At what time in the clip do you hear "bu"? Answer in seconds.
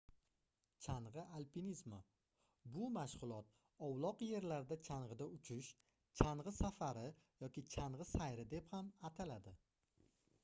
2.77-2.87